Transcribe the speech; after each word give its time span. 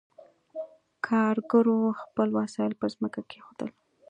کارګرو 1.07 1.79
خپل 2.01 2.27
وسایل 2.39 2.73
پر 2.79 2.89
ځمکه 2.95 3.21
کېښودل. 3.29 3.69